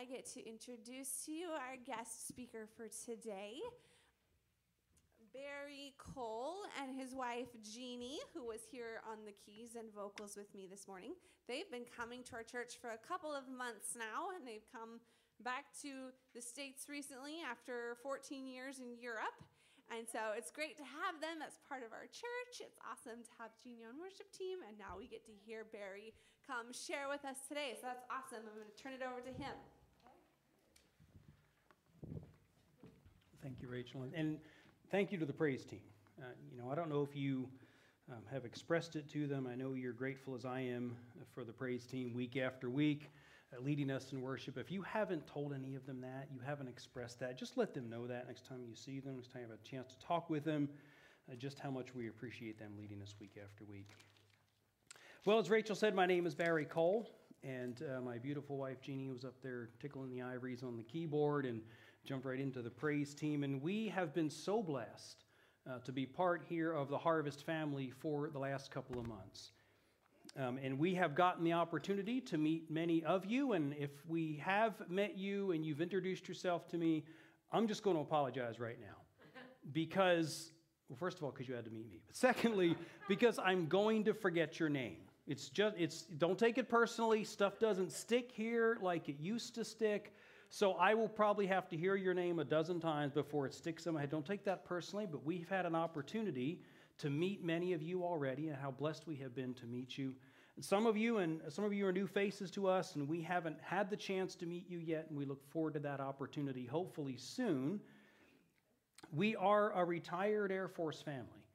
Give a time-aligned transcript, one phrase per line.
[0.00, 3.60] I get to introduce to you our guest speaker for today.
[5.36, 10.48] Barry Cole and his wife Jeannie, who was here on the keys and vocals with
[10.56, 11.12] me this morning.
[11.44, 15.04] They've been coming to our church for a couple of months now, and they've come
[15.44, 19.36] back to the States recently after 14 years in Europe.
[19.92, 22.64] And so it's great to have them as part of our church.
[22.64, 26.16] It's awesome to have Jeannie on worship team, and now we get to hear Barry
[26.40, 27.76] come share with us today.
[27.76, 28.48] So that's awesome.
[28.48, 29.52] I'm going to turn it over to him.
[33.42, 34.04] Thank you, Rachel.
[34.14, 34.38] And
[34.90, 35.80] thank you to the praise team.
[36.20, 37.48] Uh, you know, I don't know if you
[38.10, 39.46] um, have expressed it to them.
[39.50, 40.94] I know you're grateful as I am
[41.34, 43.10] for the praise team week after week,
[43.54, 44.58] uh, leading us in worship.
[44.58, 47.88] If you haven't told any of them that, you haven't expressed that, just let them
[47.88, 50.28] know that next time you see them, next time you have a chance to talk
[50.28, 50.68] with them,
[51.30, 53.88] uh, just how much we appreciate them leading us week after week.
[55.24, 57.08] Well, as Rachel said, my name is Barry Cole,
[57.42, 61.46] and uh, my beautiful wife Jeannie was up there tickling the ivories on the keyboard
[61.46, 61.62] and
[62.04, 63.44] jumped right into the praise team.
[63.44, 65.24] And we have been so blessed
[65.68, 69.52] uh, to be part here of the Harvest family for the last couple of months.
[70.38, 73.52] Um, and we have gotten the opportunity to meet many of you.
[73.52, 77.04] And if we have met you and you've introduced yourself to me,
[77.52, 78.86] I'm just going to apologize right now.
[79.72, 80.52] Because,
[80.88, 82.00] well, first of all, because you had to meet me.
[82.06, 82.76] But secondly,
[83.08, 84.96] because I'm going to forget your name.
[85.26, 87.24] It's just, it's, don't take it personally.
[87.24, 90.14] Stuff doesn't stick here like it used to stick.
[90.52, 93.86] So I will probably have to hear your name a dozen times before it sticks
[93.86, 94.10] in my head.
[94.10, 96.60] Don't take that personally, but we've had an opportunity
[96.98, 100.12] to meet many of you already and how blessed we have been to meet you.
[100.56, 103.22] And some of you and some of you are new faces to us, and we
[103.22, 106.66] haven't had the chance to meet you yet, and we look forward to that opportunity
[106.66, 107.80] hopefully soon.
[109.12, 111.46] We are a retired Air Force family.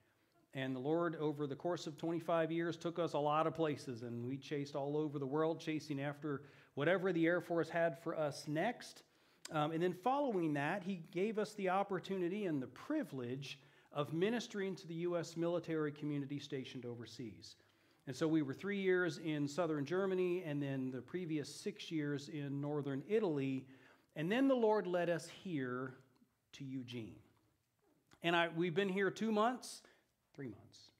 [0.53, 4.03] And the Lord, over the course of 25 years, took us a lot of places,
[4.03, 6.43] and we chased all over the world, chasing after
[6.75, 9.03] whatever the Air Force had for us next.
[9.51, 13.59] Um, and then following that, He gave us the opportunity and the privilege
[13.91, 15.35] of ministering to the U.S.
[15.35, 17.55] military community stationed overseas.
[18.07, 22.29] And so we were three years in southern Germany, and then the previous six years
[22.29, 23.65] in northern Italy.
[24.15, 25.95] And then the Lord led us here
[26.53, 27.15] to Eugene.
[28.21, 29.81] And I, we've been here two months
[30.35, 30.91] three months.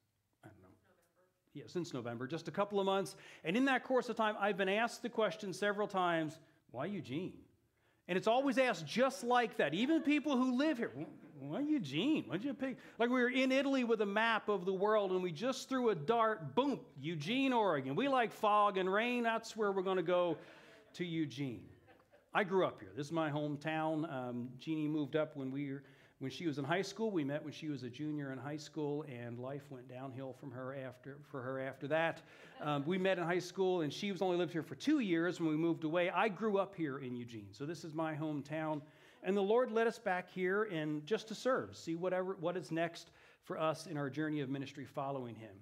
[0.44, 0.68] I don't know.
[0.88, 1.28] November.
[1.56, 3.16] Yeah, since November, just a couple of months.
[3.46, 6.38] And in that course of time, I've been asked the question several times
[6.72, 7.32] why Eugene?
[8.10, 9.74] And it's always asked just like that.
[9.74, 10.92] Even people who live here,
[11.40, 12.26] why Eugene?
[12.26, 12.76] Why'd you pick?
[13.00, 15.90] Like we were in Italy with a map of the world and we just threw
[15.90, 17.96] a dart, boom, Eugene, Oregon.
[17.96, 19.24] We like fog and rain.
[19.24, 20.38] That's where we're going to go
[20.96, 21.64] to Eugene.
[22.34, 22.92] I grew up here.
[22.98, 24.12] This is my hometown.
[24.12, 25.84] Um, Jeannie moved up when we were
[26.26, 27.12] when she was in high school.
[27.12, 30.50] We met when she was a junior in high school, and life went downhill from
[30.50, 32.24] her after, for her after that.
[32.62, 35.40] Um, we met in high school, and she was only lived here for two years
[35.40, 36.10] when we moved away.
[36.10, 38.82] I grew up here in Eugene, so this is my hometown.
[39.22, 42.72] And the Lord led us back here and just to serve, see whatever what is
[42.72, 43.12] next
[43.44, 45.54] for us in our journey of ministry following Him.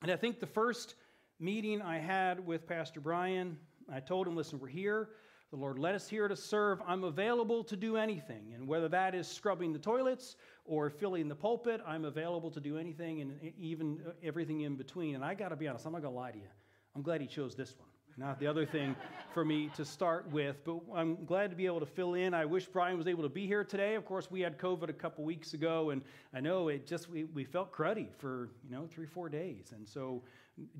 [0.00, 0.94] And I think the first
[1.38, 3.58] meeting I had with Pastor Brian,
[3.92, 5.10] I told him, "Listen, we're here."
[5.54, 6.82] The Lord led us here to serve.
[6.84, 8.54] I'm available to do anything.
[8.56, 10.34] And whether that is scrubbing the toilets
[10.64, 15.14] or filling the pulpit, I'm available to do anything and even uh, everything in between.
[15.14, 16.48] And I got to be honest, I'm not going to lie to you.
[16.96, 18.94] I'm glad he chose this one not the other thing
[19.32, 20.64] for me to start with.
[20.64, 22.34] But I'm glad to be able to fill in.
[22.34, 23.94] I wish Brian was able to be here today.
[23.94, 27.24] Of course, we had COVID a couple weeks ago, and I know it just we,
[27.24, 29.72] we felt cruddy for you know three four days.
[29.74, 30.22] And so,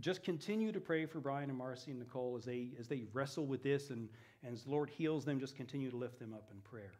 [0.00, 3.46] just continue to pray for Brian and Marcy and Nicole as they as they wrestle
[3.46, 4.08] with this, and,
[4.44, 6.92] and as the Lord heals them, just continue to lift them up in prayer.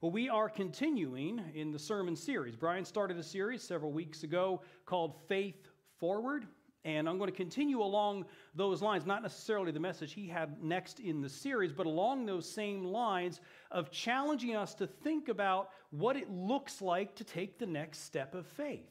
[0.00, 2.56] Well, we are continuing in the sermon series.
[2.56, 5.68] Brian started a series several weeks ago called Faith
[5.98, 6.46] Forward.
[6.84, 10.98] And I'm going to continue along those lines, not necessarily the message he had next
[10.98, 16.16] in the series, but along those same lines of challenging us to think about what
[16.16, 18.88] it looks like to take the next step of faith.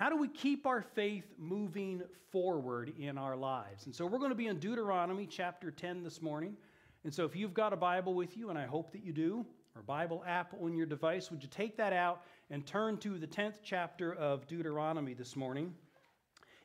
[0.00, 2.00] How do we keep our faith moving
[2.32, 3.84] forward in our lives?
[3.84, 6.56] And so we're going to be in Deuteronomy chapter 10 this morning.
[7.04, 9.44] And so if you've got a Bible with you, and I hope that you do,
[9.76, 13.26] or Bible app on your device, would you take that out and turn to the
[13.26, 15.74] 10th chapter of Deuteronomy this morning?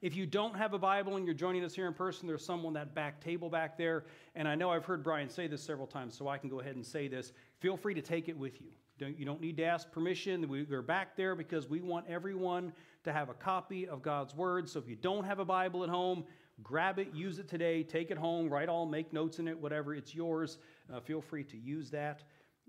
[0.01, 2.77] If you don't have a Bible and you're joining us here in person, there's someone
[2.77, 4.05] at that back table back there.
[4.35, 6.77] And I know I've heard Brian say this several times, so I can go ahead
[6.77, 7.33] and say this.
[7.59, 8.69] Feel free to take it with you.
[8.97, 10.47] Don't, you don't need to ask permission.
[10.47, 12.71] We're back there because we want everyone
[13.03, 14.69] to have a copy of God's Word.
[14.69, 16.23] So if you don't have a Bible at home,
[16.63, 19.93] grab it, use it today, take it home, write all, make notes in it, whatever.
[19.93, 20.59] It's yours.
[20.93, 22.23] Uh, feel free to use that.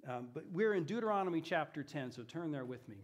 [0.08, 2.96] Um, but we're in Deuteronomy chapter 10, so turn there with me.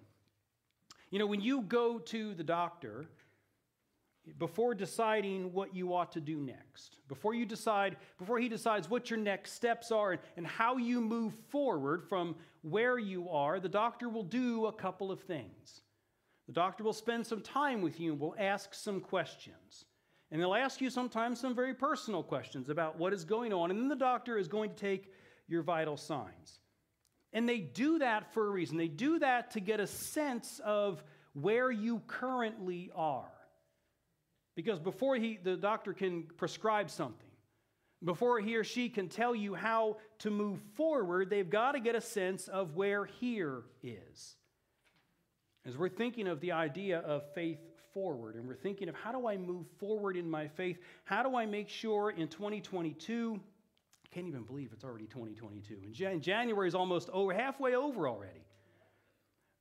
[1.11, 3.07] You know, when you go to the doctor,
[4.39, 9.11] before deciding what you ought to do next, before you decide, before he decides what
[9.11, 13.69] your next steps are and, and how you move forward from where you are, the
[13.69, 15.83] doctor will do a couple of things.
[16.47, 19.85] The doctor will spend some time with you and will ask some questions.
[20.31, 23.71] And they'll ask you sometimes some very personal questions about what is going on.
[23.71, 25.13] And then the doctor is going to take
[25.47, 26.61] your vital signs.
[27.33, 28.77] And they do that for a reason.
[28.77, 31.03] They do that to get a sense of
[31.35, 33.33] where you currently are.
[34.55, 37.31] Because before he, the doctor can prescribe something,
[38.05, 41.95] before he or she can tell you how to move forward, they've got to get
[41.95, 44.37] a sense of where here is.
[45.65, 47.61] As we're thinking of the idea of faith
[47.95, 50.79] forward, and we're thinking of how do I move forward in my faith?
[51.05, 53.41] How do I make sure in 2022?
[54.05, 56.05] I can't even believe it's already 2022.
[56.07, 58.45] And January is almost over, halfway over already.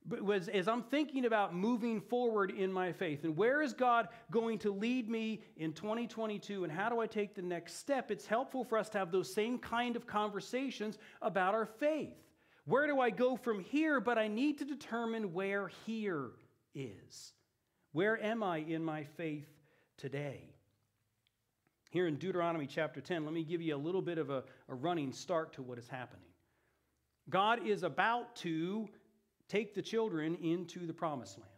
[0.04, 4.08] But was, as I'm thinking about moving forward in my faith and where is God
[4.30, 8.26] going to lead me in 2022 and how do I take the next step, it's
[8.26, 12.16] helpful for us to have those same kind of conversations about our faith.
[12.64, 14.00] Where do I go from here?
[14.00, 16.30] But I need to determine where here
[16.74, 17.32] is.
[17.92, 19.48] Where am I in my faith
[19.98, 20.48] today?
[21.90, 24.74] Here in Deuteronomy chapter 10, let me give you a little bit of a, a
[24.74, 26.24] running start to what is happening.
[27.28, 28.88] God is about to
[29.52, 31.50] take the children into the promised land.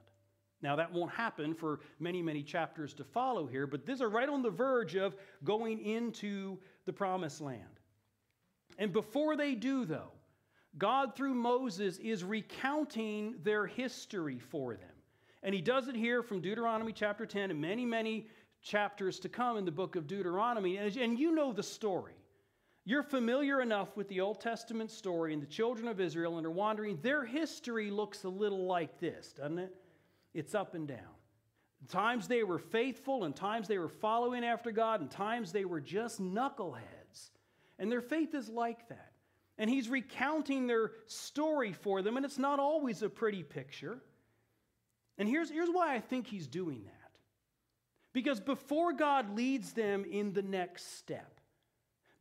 [0.63, 4.29] Now, that won't happen for many, many chapters to follow here, but these are right
[4.29, 5.15] on the verge of
[5.45, 7.61] going into the promised land.
[8.79, 10.11] And before they do, though,
[10.77, 14.89] God, through Moses, is recounting their history for them.
[15.45, 18.27] And he does it here from Deuteronomy chapter 10 and many, many
[18.63, 20.79] chapters to come in the book of Deuteronomy.
[20.79, 22.15] And, and you know the story.
[22.87, 26.51] You're familiar enough with the Old Testament story and the children of Israel and are
[26.51, 26.99] wandering.
[27.01, 29.75] Their history looks a little like this, doesn't it?
[30.35, 30.99] It's up and down.
[31.89, 35.81] Times they were faithful, and times they were following after God, and times they were
[35.81, 37.31] just knuckleheads.
[37.79, 39.13] And their faith is like that.
[39.59, 43.99] And he's recounting their story for them, and it's not always a pretty picture.
[45.19, 47.11] And here's, here's why I think he's doing that.
[48.13, 51.34] Because before God leads them in the next step,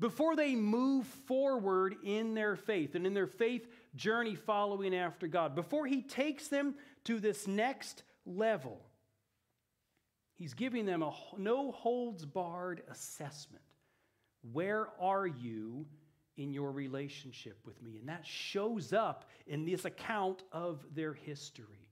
[0.04, 3.66] before they move forward in their faith and in their faith
[3.96, 8.82] journey following after God, before He takes them to this next level,
[10.34, 13.64] He's giving them a no holds barred assessment.
[14.52, 15.86] Where are you
[16.36, 17.96] in your relationship with me?
[17.98, 21.83] And that shows up in this account of their history.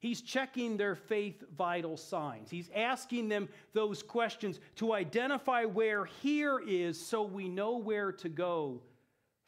[0.00, 2.50] He's checking their faith vital signs.
[2.50, 8.28] He's asking them those questions to identify where here is so we know where to
[8.28, 8.80] go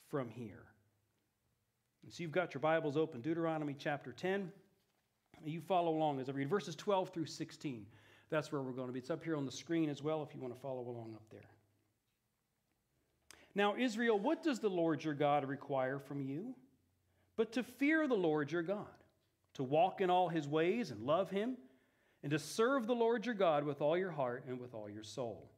[0.08, 0.64] from here.
[2.02, 4.50] And so you've got your Bibles open, Deuteronomy chapter 10.
[5.44, 7.86] You follow along as I read verses 12 through 16.
[8.28, 8.98] That's where we're going to be.
[8.98, 11.22] It's up here on the screen as well if you want to follow along up
[11.30, 11.40] there.
[13.54, 16.54] Now, Israel, what does the Lord your God require from you?
[17.36, 18.86] But to fear the Lord your God
[19.54, 21.56] to walk in all his ways and love him,
[22.22, 25.02] and to serve the Lord your God with all your heart and with all your
[25.02, 25.50] soul,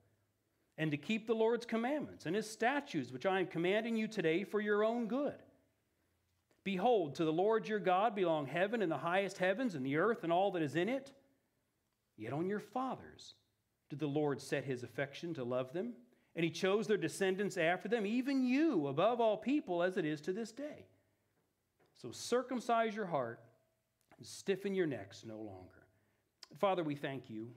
[0.78, 4.44] and to keep the Lord's commandments and his statutes, which I am commanding you today
[4.44, 5.42] for your own good.
[6.64, 10.22] Behold, to the Lord your God belong heaven and the highest heavens, and the earth
[10.22, 11.12] and all that is in it.
[12.16, 13.34] Yet on your fathers
[13.90, 15.94] did the Lord set his affection to love them,
[16.36, 20.20] and he chose their descendants after them, even you above all people, as it is
[20.22, 20.86] to this day.
[22.00, 23.40] So circumcise your heart
[24.24, 25.86] stiffen your necks no longer.
[26.58, 27.48] Father, we thank you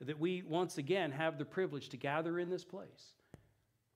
[0.00, 3.14] that we once again have the privilege to gather in this place.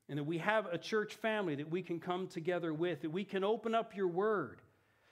[0.09, 3.25] And that we have a church family that we can come together with, that we
[3.25, 4.63] can open up your word.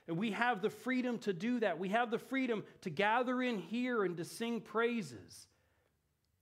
[0.09, 1.79] And we have the freedom to do that.
[1.79, 5.49] We have the freedom to gather in here and to sing praises.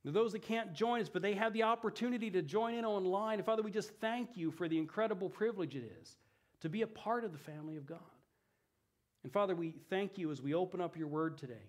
[0.05, 3.39] those that can't join us, but they have the opportunity to join in online.
[3.39, 6.17] And Father, we just thank you for the incredible privilege it is
[6.61, 7.99] to be a part of the family of God.
[9.25, 11.65] And Father, we thank you as we open up your word today.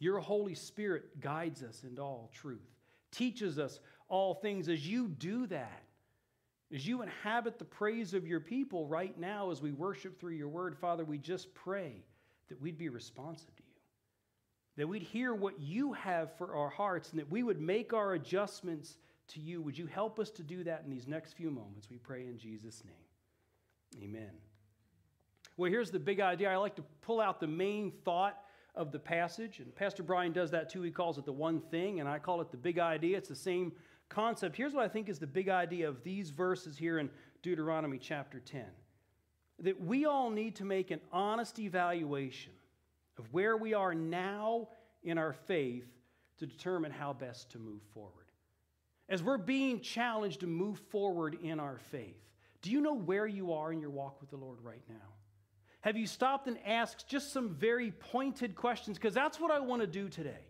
[0.00, 2.68] Your Holy Spirit guides us into all truth,
[3.12, 3.78] teaches us
[4.08, 5.84] all things as you do that.
[6.74, 10.48] As you inhabit the praise of your people right now as we worship through your
[10.48, 12.02] word, Father, we just pray
[12.48, 13.80] that we'd be responsive to you,
[14.76, 18.14] that we'd hear what you have for our hearts, and that we would make our
[18.14, 18.96] adjustments
[19.28, 19.62] to you.
[19.62, 21.88] Would you help us to do that in these next few moments?
[21.88, 24.02] We pray in Jesus' name.
[24.02, 24.49] Amen.
[25.60, 26.50] Well, here's the big idea.
[26.50, 30.50] I like to pull out the main thought of the passage, and Pastor Brian does
[30.52, 30.80] that too.
[30.80, 33.18] He calls it the one thing, and I call it the big idea.
[33.18, 33.72] It's the same
[34.08, 34.56] concept.
[34.56, 37.10] Here's what I think is the big idea of these verses here in
[37.42, 38.64] Deuteronomy chapter 10
[39.58, 42.54] that we all need to make an honest evaluation
[43.18, 44.66] of where we are now
[45.02, 45.84] in our faith
[46.38, 48.32] to determine how best to move forward.
[49.10, 52.30] As we're being challenged to move forward in our faith,
[52.62, 55.19] do you know where you are in your walk with the Lord right now?
[55.82, 58.98] Have you stopped and asked just some very pointed questions?
[58.98, 60.46] Because that's what I want to do today.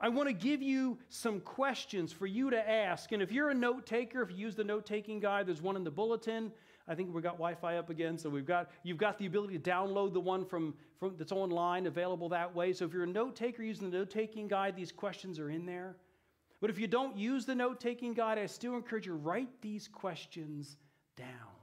[0.00, 3.12] I want to give you some questions for you to ask.
[3.12, 5.76] And if you're a note taker, if you use the note taking guide, there's one
[5.76, 6.52] in the bulletin.
[6.88, 9.70] I think we've got Wi-Fi up again, so we've got you've got the ability to
[9.70, 12.72] download the one from, from that's online available that way.
[12.72, 15.66] So if you're a note taker using the note taking guide, these questions are in
[15.66, 15.96] there.
[16.60, 19.86] But if you don't use the note taking guide, I still encourage you write these
[19.86, 20.76] questions
[21.16, 21.59] down.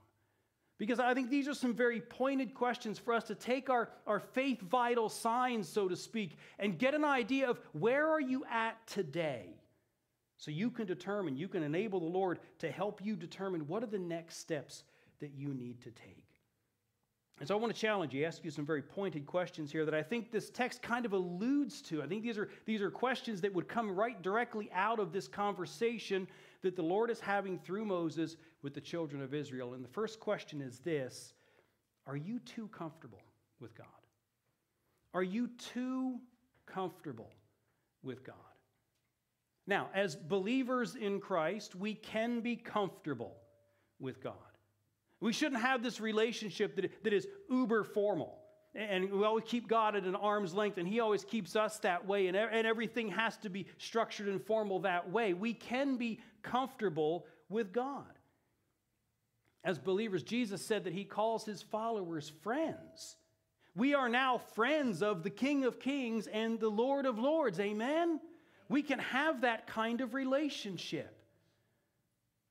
[0.78, 4.20] Because I think these are some very pointed questions for us to take our, our
[4.20, 8.86] faith vital signs, so to speak, and get an idea of where are you at
[8.86, 9.56] today.
[10.38, 13.88] So you can determine, you can enable the Lord to help you determine what are
[13.88, 14.84] the next steps
[15.20, 16.28] that you need to take.
[17.40, 19.94] And so I want to challenge you, ask you some very pointed questions here that
[19.94, 22.02] I think this text kind of alludes to.
[22.02, 25.28] I think these are, these are questions that would come right directly out of this
[25.28, 26.28] conversation
[26.64, 29.74] that the Lord is having through Moses with the children of Israel.
[29.74, 31.34] And the first question is this
[32.06, 33.24] Are you too comfortable
[33.60, 33.88] with God?
[35.14, 36.20] Are you too
[36.66, 37.32] comfortable
[38.04, 38.36] with God?
[39.66, 43.36] Now, as believers in Christ, we can be comfortable
[44.00, 44.34] with God.
[45.20, 48.40] We shouldn't have this relationship that, that is uber formal.
[48.76, 52.06] And we always keep God at an arm's length, and He always keeps us that
[52.06, 55.34] way, and, and everything has to be structured and formal that way.
[55.34, 58.06] We can be comfortable with God.
[59.68, 63.18] As believers, Jesus said that He calls His followers friends.
[63.76, 67.60] We are now friends of the King of Kings and the Lord of Lords.
[67.60, 68.22] Amen?
[68.70, 71.20] We can have that kind of relationship.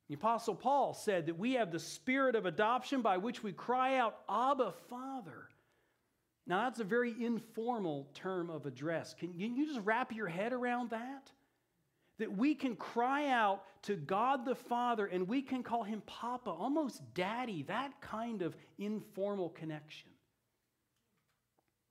[0.08, 3.96] The Apostle Paul said that we have the spirit of adoption by which we cry
[3.96, 5.48] out, Abba, Father.
[6.46, 9.14] Now, that's a very informal term of address.
[9.18, 11.30] Can you just wrap your head around that?
[12.18, 16.50] That we can cry out to God the Father and we can call him Papa,
[16.50, 20.10] almost Daddy, that kind of informal connection.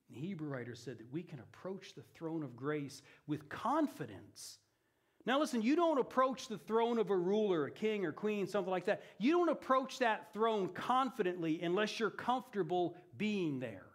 [0.10, 4.60] The Hebrew writer said that we can approach the throne of grace with confidence
[5.26, 8.70] now, listen, you don't approach the throne of a ruler, a king or queen, something
[8.70, 9.02] like that.
[9.18, 13.88] You don't approach that throne confidently unless you're comfortable being there.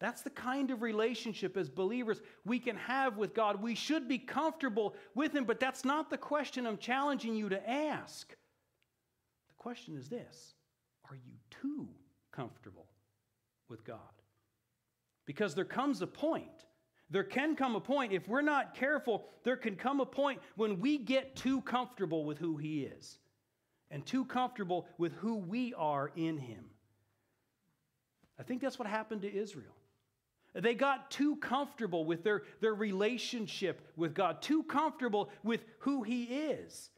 [0.00, 3.62] That's the kind of relationship as believers we can have with God.
[3.62, 7.70] We should be comfortable with Him, but that's not the question I'm challenging you to
[7.70, 8.28] ask.
[8.28, 10.54] The question is this
[11.10, 11.88] Are you too
[12.32, 12.86] comfortable
[13.68, 13.98] with God?
[15.26, 16.64] Because there comes a point
[17.10, 20.80] there can come a point, if we're not careful, there can come a point when
[20.80, 23.18] we get too comfortable with who He is
[23.90, 26.64] and too comfortable with who we are in Him.
[28.38, 29.76] I think that's what happened to Israel.
[30.54, 36.24] They got too comfortable with their, their relationship with God, too comfortable with who He
[36.24, 36.90] is.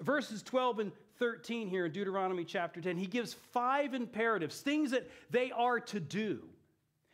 [0.00, 5.08] Verses 12 and 13 here in Deuteronomy chapter 10, he gives five imperatives, things that
[5.30, 6.40] they are to do.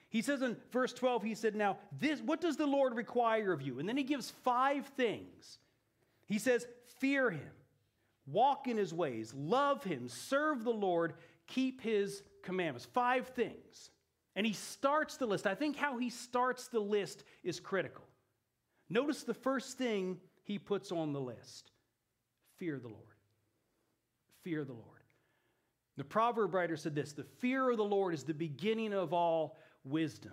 [0.09, 3.63] He says in verse 12, he said, Now, this, what does the Lord require of
[3.63, 3.79] you?
[3.79, 5.59] And then he gives five things.
[6.27, 6.67] He says,
[6.99, 7.53] Fear him,
[8.27, 11.15] walk in his ways, love him, serve the Lord,
[11.47, 12.89] keep his commandments.
[12.93, 13.91] Five things.
[14.37, 15.47] And he starts the list.
[15.47, 18.05] I think how he starts the list is critical.
[18.89, 21.73] Notice the first thing he puts on the list
[22.57, 23.01] fear the Lord.
[24.43, 24.85] Fear the Lord.
[25.97, 29.57] The proverb writer said this the fear of the Lord is the beginning of all
[29.85, 30.33] wisdom.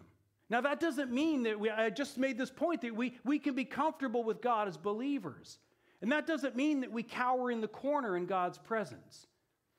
[0.49, 3.53] Now, that doesn't mean that we, I just made this point that we, we can
[3.53, 5.59] be comfortable with God as believers.
[6.01, 9.27] And that doesn't mean that we cower in the corner in God's presence.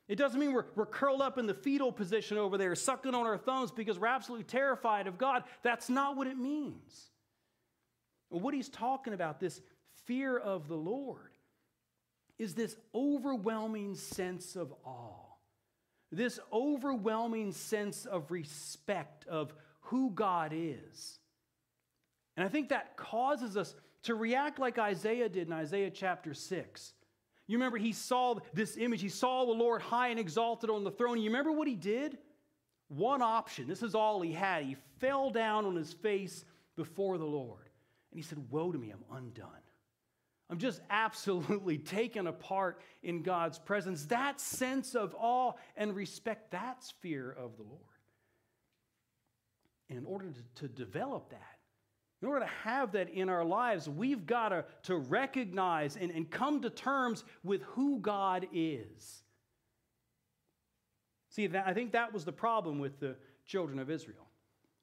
[0.09, 3.25] It doesn't mean we're, we're curled up in the fetal position over there, sucking on
[3.25, 5.45] our thumbs because we're absolutely terrified of God.
[5.63, 7.09] That's not what it means.
[8.27, 9.61] What he's talking about, this
[10.05, 11.37] fear of the Lord,
[12.37, 15.29] is this overwhelming sense of awe
[16.11, 21.19] this overwhelming sense of respect of who God is.
[22.35, 26.93] And I think that causes us to react like Isaiah did in Isaiah chapter 6.
[27.49, 30.91] You remember he saw this image, he saw the Lord high and exalted on the
[30.91, 31.17] throne.
[31.17, 32.19] You remember what he did?
[32.89, 33.67] One option.
[33.67, 34.65] This is all he had.
[34.65, 37.71] He fell down on his face before the Lord.
[38.11, 39.49] And he said, Woe to me, I'm undone.
[40.47, 44.05] I'm just absolutely taken apart in God's presence.
[44.05, 47.81] That sense of awe and respect, that's fear of the Lord.
[49.89, 51.58] And in order to, to develop that,
[52.21, 56.29] in order to have that in our lives, we've got to, to recognize and, and
[56.29, 59.23] come to terms with who God is.
[61.29, 64.27] See, that, I think that was the problem with the children of Israel.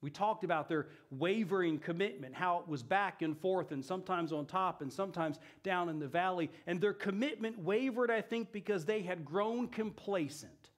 [0.00, 4.46] We talked about their wavering commitment, how it was back and forth, and sometimes on
[4.46, 6.50] top and sometimes down in the valley.
[6.66, 10.70] And their commitment wavered, I think, because they had grown complacent.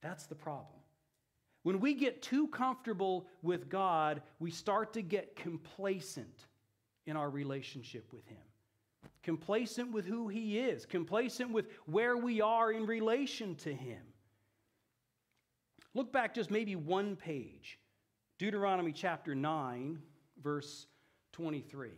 [0.00, 0.81] That's the problem.
[1.62, 6.46] When we get too comfortable with God, we start to get complacent
[7.06, 8.38] in our relationship with Him.
[9.22, 14.02] Complacent with who He is, complacent with where we are in relation to Him.
[15.94, 17.78] Look back just maybe one page
[18.38, 20.00] Deuteronomy chapter 9,
[20.42, 20.86] verse
[21.32, 21.90] 23.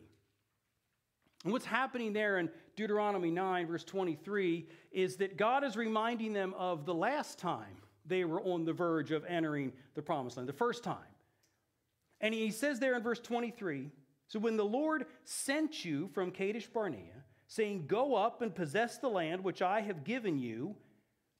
[1.44, 6.54] And what's happening there in Deuteronomy 9, verse 23, is that God is reminding them
[6.59, 10.52] of the last time they were on the verge of entering the promised land, the
[10.52, 10.96] first time.
[12.20, 13.90] And he says there in verse 23
[14.28, 19.08] So when the Lord sent you from Kadesh Barnea, saying, Go up and possess the
[19.08, 20.75] land which I have given you,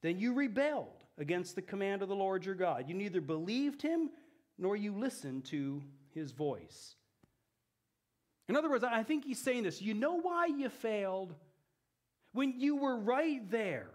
[0.01, 2.87] then you rebelled against the command of the Lord your God.
[2.87, 4.09] You neither believed him
[4.57, 5.81] nor you listened to
[6.13, 6.95] his voice.
[8.47, 9.81] In other words, I think he's saying this.
[9.81, 11.33] You know why you failed?
[12.31, 13.89] When you were right there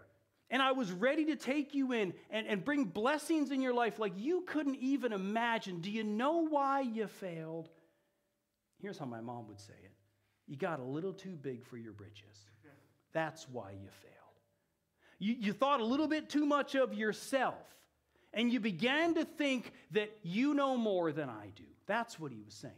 [0.51, 3.97] and I was ready to take you in and, and bring blessings in your life
[3.97, 5.79] like you couldn't even imagine.
[5.79, 7.69] Do you know why you failed?
[8.81, 9.91] Here's how my mom would say it
[10.47, 12.45] you got a little too big for your britches.
[13.13, 14.13] That's why you failed.
[15.19, 17.71] You, you thought a little bit too much of yourself
[18.33, 21.63] and you began to think that you know more than I do.
[21.85, 22.73] That's what he was saying.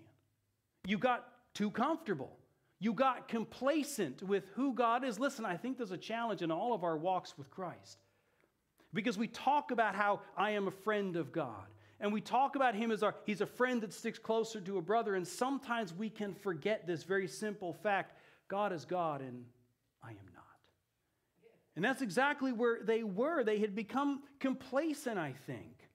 [0.85, 2.35] You got too comfortable.
[2.83, 5.17] You got complacent with who God is.
[5.17, 7.97] Listen, I think there's a challenge in all of our walks with Christ.
[8.93, 11.63] Because we talk about how I am a friend of God.
[12.01, 14.81] And we talk about him as our, he's a friend that sticks closer to a
[14.81, 15.15] brother.
[15.15, 18.17] And sometimes we can forget this very simple fact
[18.49, 19.45] God is God and
[20.03, 20.43] I am not.
[21.77, 23.45] and that's exactly where they were.
[23.45, 25.87] They had become complacent, I think.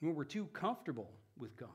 [0.00, 1.70] When we're too comfortable with God,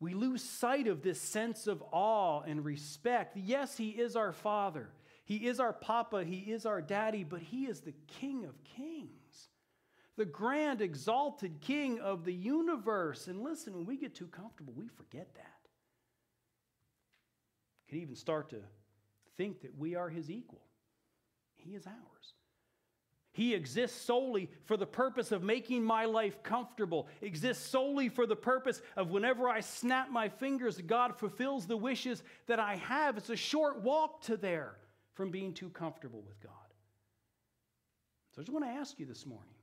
[0.00, 3.36] we lose sight of this sense of awe and respect.
[3.36, 4.88] Yes, He is our Father,
[5.24, 9.48] He is our Papa, He is our Daddy, but He is the King of Kings,
[10.16, 13.26] the grand, exalted King of the universe.
[13.26, 15.46] And listen, when we get too comfortable, we forget that.
[17.88, 18.62] Could even start to
[19.36, 20.62] think that we are His equal.
[21.56, 22.34] He is ours.
[23.32, 28.36] He exists solely for the purpose of making my life comfortable, exists solely for the
[28.36, 33.16] purpose of whenever I snap my fingers, God fulfills the wishes that I have.
[33.16, 34.76] It's a short walk to there
[35.14, 36.52] from being too comfortable with God.
[38.34, 39.54] So I just want to ask you this morning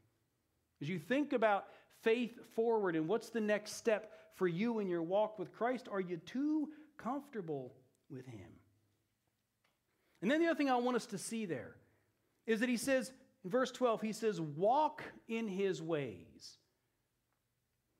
[0.82, 1.66] as you think about
[2.04, 6.00] faith forward and what's the next step for you in your walk with Christ, are
[6.00, 7.74] you too comfortable
[8.10, 8.52] with Him?
[10.22, 11.76] And then the other thing I want us to see there
[12.46, 13.12] is that he says,
[13.48, 16.58] in verse 12, he says, walk in his ways.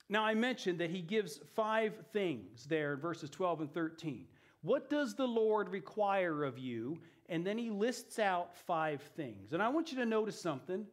[0.10, 4.26] Now, I mentioned that he gives five things there in verses 12 and 13.
[4.62, 7.00] What does the Lord require of you?
[7.30, 9.54] And then he lists out five things.
[9.54, 10.86] And I want you to notice something.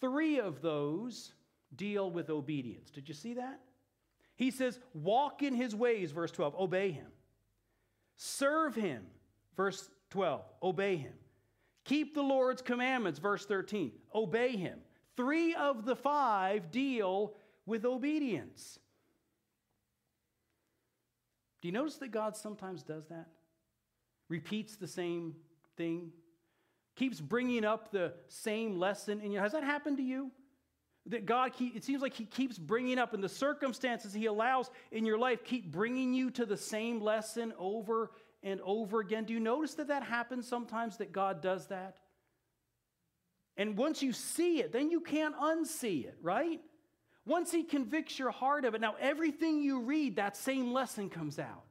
[0.00, 1.34] Three of those
[1.76, 2.90] deal with obedience.
[2.90, 3.60] Did you see that?
[4.34, 7.12] He says, Walk in his ways, verse 12, obey him.
[8.16, 9.06] Serve him,
[9.56, 11.14] verse 12, obey him.
[11.90, 13.90] Keep the Lord's commandments, verse 13.
[14.14, 14.78] Obey him.
[15.16, 17.34] Three of the five deal
[17.66, 18.78] with obedience.
[21.60, 23.26] Do you notice that God sometimes does that?
[24.28, 25.34] Repeats the same
[25.76, 26.12] thing,
[26.94, 29.40] keeps bringing up the same lesson in you.
[29.40, 30.30] Has that happened to you?
[31.06, 35.04] That God, it seems like He keeps bringing up, and the circumstances He allows in
[35.04, 39.24] your life keep bringing you to the same lesson over and over again.
[39.24, 41.96] Do you notice that that happens sometimes, that God does that?
[43.56, 46.60] And once you see it, then you can't unsee it, right?
[47.26, 51.38] Once He convicts your heart of it, now everything you read, that same lesson comes
[51.38, 51.64] out.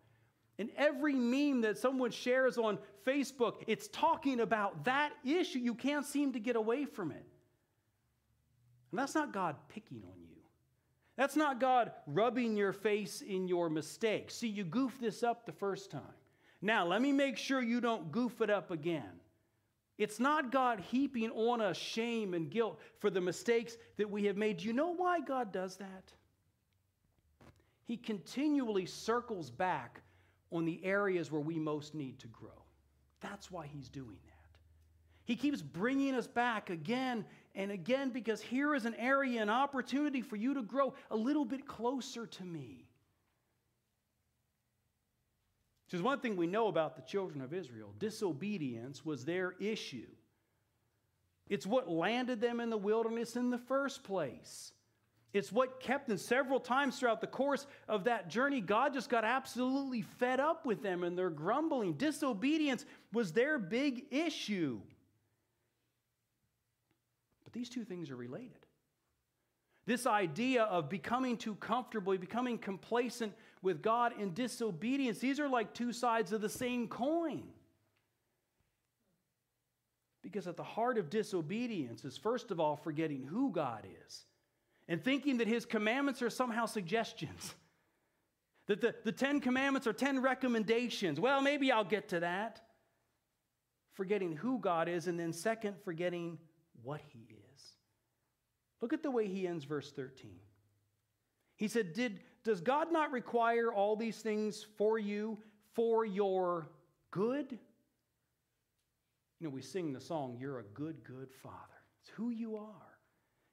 [0.59, 2.77] And every meme that someone shares on
[3.07, 5.59] Facebook, it's talking about that issue.
[5.59, 7.25] You can't seem to get away from it.
[8.91, 10.35] And that's not God picking on you.
[11.15, 14.35] That's not God rubbing your face in your mistakes.
[14.35, 16.01] See, you goofed this up the first time.
[16.61, 19.19] Now, let me make sure you don't goof it up again.
[19.97, 24.37] It's not God heaping on us shame and guilt for the mistakes that we have
[24.37, 24.57] made.
[24.57, 26.13] Do you know why God does that?
[27.85, 30.01] He continually circles back
[30.51, 32.63] on the areas where we most need to grow.
[33.19, 34.59] That's why He's doing that.
[35.25, 40.21] He keeps bringing us back again and again because here is an area, an opportunity
[40.21, 42.88] for you to grow a little bit closer to me.
[45.89, 50.05] Which is one thing we know about the children of Israel disobedience was their issue.
[51.47, 54.71] It's what landed them in the wilderness in the first place.
[55.33, 58.61] It's what kept them several times throughout the course of that journey.
[58.61, 61.93] God just got absolutely fed up with them and their grumbling.
[61.93, 64.79] Disobedience was their big issue.
[67.45, 68.63] But these two things are related.
[69.87, 75.73] This idea of becoming too comfortable, becoming complacent with God in disobedience, these are like
[75.73, 77.43] two sides of the same coin.
[80.21, 84.25] Because at the heart of disobedience is, first of all, forgetting who God is
[84.87, 87.53] and thinking that his commandments are somehow suggestions.
[88.67, 91.19] That the, the Ten Commandments are ten recommendations.
[91.19, 92.61] Well, maybe I'll get to that.
[93.93, 96.37] Forgetting who God is, and then second, forgetting
[96.83, 97.63] what he is.
[98.79, 100.35] Look at the way he ends verse 13.
[101.55, 105.37] He said, Did, Does God not require all these things for you
[105.73, 106.69] for your
[107.11, 107.57] good?
[109.39, 111.55] You know, we sing the song, You're a good, good father.
[112.01, 112.89] It's who you are.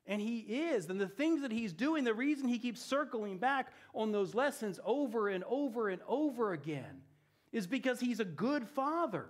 [0.06, 0.88] And he is.
[0.88, 4.78] And the things that he's doing, the reason he keeps circling back on those lessons
[4.84, 7.02] over and over and over again
[7.52, 9.26] is because he's a good father.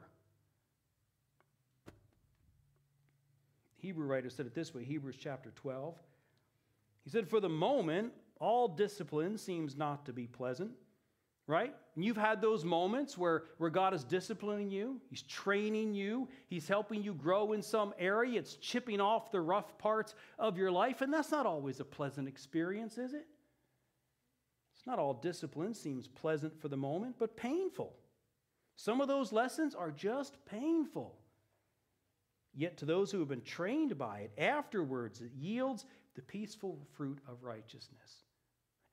[3.78, 5.94] Hebrew writer said it this way Hebrews chapter 12.
[7.04, 10.72] He said, For the moment, all discipline seems not to be pleasant
[11.46, 11.72] right?
[11.94, 16.66] And you've had those moments where, where God is disciplining you, He's training you, He's
[16.66, 21.00] helping you grow in some area, it's chipping off the rough parts of your life,
[21.00, 23.26] and that's not always a pleasant experience, is it?
[24.76, 27.94] It's not all discipline seems pleasant for the moment, but painful.
[28.74, 31.16] Some of those lessons are just painful.
[32.54, 37.18] Yet to those who have been trained by it, afterwards it yields the peaceful fruit
[37.28, 38.25] of righteousness.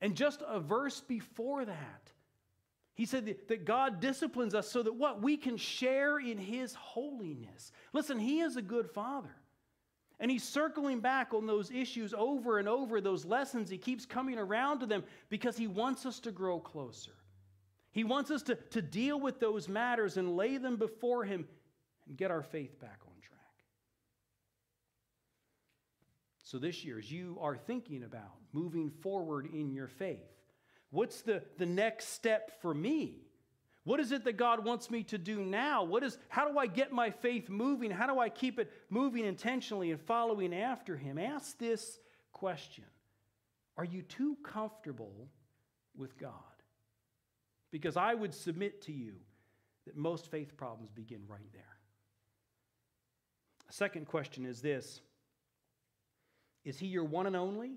[0.04, 2.12] And just a verse before that,
[2.92, 5.22] he said that God disciplines us so that what?
[5.22, 7.72] We can share in His holiness.
[7.94, 9.34] Listen, He is a good Father.
[10.20, 13.70] And He's circling back on those issues over and over, those lessons.
[13.70, 17.14] He keeps coming around to them because He wants us to grow closer.
[17.90, 21.48] He wants us to, to deal with those matters and lay them before Him
[22.06, 23.40] and get our faith back on track.
[26.54, 30.34] So, this year, as you are thinking about moving forward in your faith,
[30.94, 33.26] What's the, the next step for me?
[33.82, 35.82] What is it that God wants me to do now?
[35.82, 37.90] What is, how do I get my faith moving?
[37.90, 41.18] How do I keep it moving intentionally and following after Him?
[41.18, 41.98] Ask this
[42.32, 42.84] question
[43.76, 45.28] Are you too comfortable
[45.96, 46.30] with God?
[47.72, 49.14] Because I would submit to you
[49.86, 51.76] that most faith problems begin right there.
[53.68, 55.00] A second question is this
[56.64, 57.72] Is He your one and only,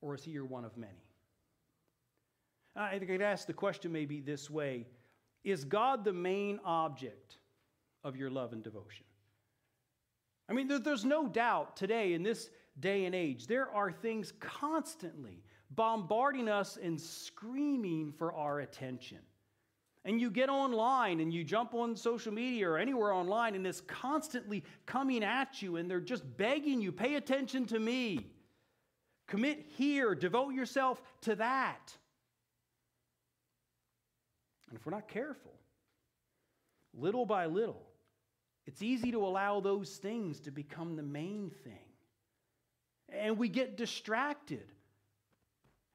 [0.00, 1.04] or is He your one of many?
[2.76, 4.86] I think I'd ask the question maybe this way
[5.44, 7.38] Is God the main object
[8.04, 9.04] of your love and devotion?
[10.48, 15.42] I mean, there's no doubt today in this day and age, there are things constantly
[15.70, 19.18] bombarding us and screaming for our attention.
[20.08, 23.82] And you get online and you jump on social media or anywhere online, and it's
[23.82, 28.30] constantly coming at you, and they're just begging you pay attention to me.
[29.26, 31.92] Commit here, devote yourself to that.
[34.70, 35.52] And if we're not careful,
[36.94, 37.86] little by little,
[38.66, 41.92] it's easy to allow those things to become the main thing.
[43.10, 44.72] And we get distracted.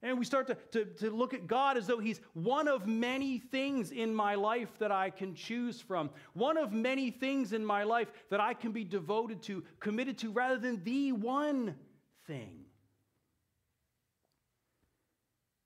[0.04, 3.40] And we start to, to, to look at God as though He's one of many
[3.40, 7.84] things in my life that I can choose from, one of many things in my
[7.84, 11.76] life that I can be devoted to, committed to, rather than the one
[12.28, 12.66] thing.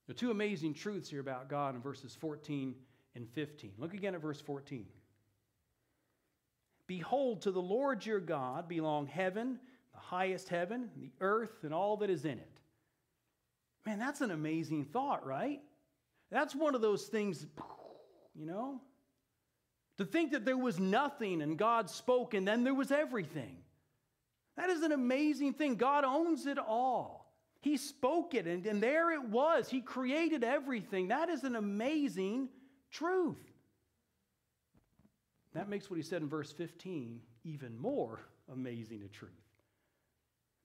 [0.06, 2.76] There are two amazing truths here about God in verses 14
[3.16, 3.74] and 15.
[3.80, 4.86] Look again at verse 14.
[6.86, 9.60] Behold, to the Lord your God belong heaven,
[9.94, 12.57] the highest heaven, the earth, and all that is in it.
[13.88, 15.62] Man, that's an amazing thought, right?
[16.30, 17.46] That's one of those things,
[18.36, 18.82] you know?
[19.98, 23.56] To think that there was nothing and God spoke and then there was everything.
[24.58, 25.78] That is an amazing thing.
[25.78, 27.34] God owns it all.
[27.62, 29.70] He spoke it and, and there it was.
[29.70, 31.08] He created everything.
[31.08, 32.50] That is an amazing
[32.92, 33.40] truth.
[35.54, 38.20] That makes what he said in verse 15 even more
[38.52, 39.47] amazing a truth.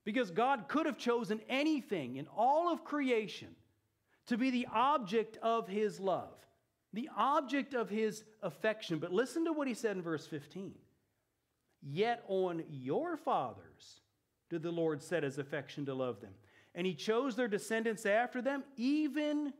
[0.05, 3.49] Because God could have chosen anything in all of creation
[4.27, 6.35] to be the object of his love,
[6.91, 8.99] the object of his affection.
[8.99, 10.73] But listen to what he said in verse 15.
[11.81, 14.01] Yet on your fathers
[14.49, 16.33] did the Lord set his affection to love them,
[16.75, 19.53] and he chose their descendants after them, even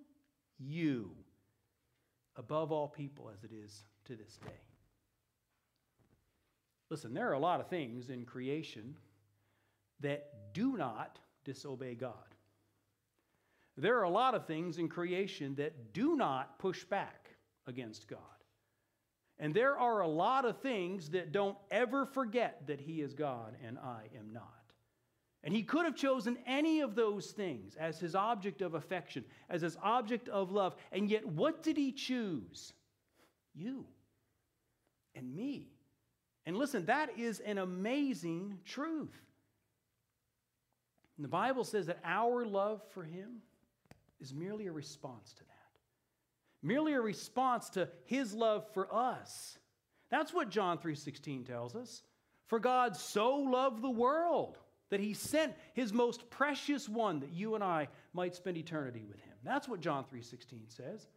[0.58, 1.12] you
[2.36, 4.51] above all people as it is to this day.
[6.89, 8.95] Listen, there are a lot of things in creation
[10.03, 12.13] that do not disobey God.
[13.75, 17.29] There are a lot of things in creation that do not push back
[17.65, 18.19] against God.
[19.39, 23.55] And there are a lot of things that don't ever forget that He is God
[23.65, 24.45] and I am not.
[25.43, 29.63] And He could have chosen any of those things as His object of affection, as
[29.63, 30.75] His object of love.
[30.91, 32.73] And yet, what did He choose?
[33.55, 33.85] You
[35.15, 35.73] and me.
[36.45, 39.33] And listen, that is an amazing truth.
[41.17, 43.41] And the Bible says that our love for Him
[44.19, 45.54] is merely a response to that
[46.63, 49.60] merely a response to his love for us.
[50.10, 52.04] That's what John 3:16 tells us.
[52.45, 54.58] For God so loved the world
[54.89, 59.19] that he sent his most precious one that you and I might spend eternity with
[59.19, 59.36] him.
[59.43, 61.08] That's what John 3:16 says.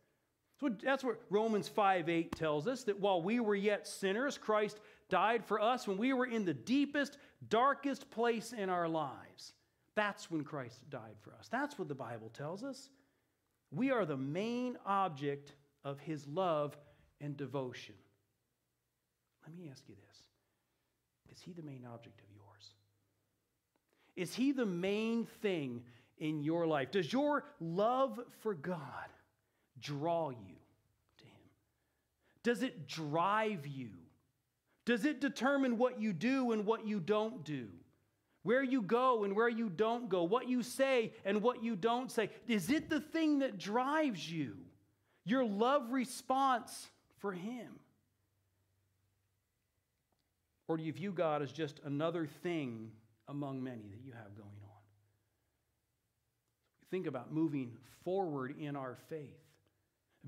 [0.82, 5.60] That's what Romans 5:8 tells us that while we were yet sinners, Christ died for
[5.60, 9.52] us when we were in the deepest, darkest place in our lives.
[9.96, 11.48] That's when Christ died for us.
[11.50, 12.90] That's what the Bible tells us.
[13.72, 15.54] We are the main object
[15.84, 16.76] of his love
[17.20, 17.94] and devotion.
[19.46, 20.18] Let me ask you this
[21.34, 22.74] Is he the main object of yours?
[24.16, 25.82] Is he the main thing
[26.18, 26.90] in your life?
[26.90, 28.82] Does your love for God
[29.80, 30.56] draw you
[31.18, 31.50] to him?
[32.42, 33.90] Does it drive you?
[34.84, 37.68] Does it determine what you do and what you don't do?
[38.46, 42.12] Where you go and where you don't go, what you say and what you don't
[42.12, 42.30] say.
[42.46, 44.56] Is it the thing that drives you?
[45.24, 47.80] Your love response for Him?
[50.68, 52.92] Or do you view God as just another thing
[53.26, 54.82] among many that you have going on?
[56.92, 57.72] Think about moving
[58.04, 59.45] forward in our faith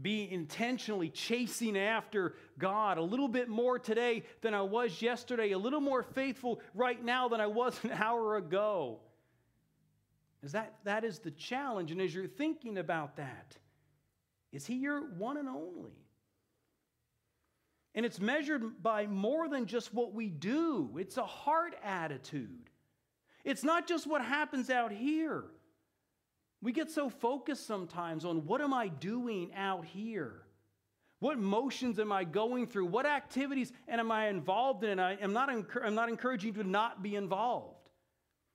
[0.01, 5.59] be intentionally chasing after God a little bit more today than I was yesterday, a
[5.59, 9.01] little more faithful right now than I was an hour ago.
[10.43, 11.91] Is that, that is the challenge.
[11.91, 13.57] And as you're thinking about that,
[14.53, 15.93] is He your one and only?
[17.95, 22.71] And it's measured by more than just what we do, it's a heart attitude.
[23.45, 25.45] It's not just what happens out here.
[26.61, 30.43] We get so focused sometimes on what am I doing out here?
[31.21, 32.87] What motions am I going through?
[32.87, 35.01] What activities and am I involved in?
[35.01, 37.89] I am not, I'm not encouraging you to not be involved.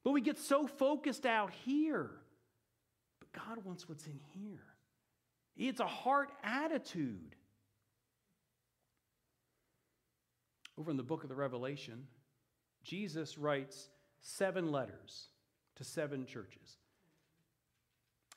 [0.03, 2.09] But we get so focused out here.
[3.19, 4.63] But God wants what's in here.
[5.55, 7.35] It's a heart attitude.
[10.77, 12.07] Over in the book of the Revelation,
[12.83, 13.89] Jesus writes
[14.21, 15.27] seven letters
[15.75, 16.77] to seven churches.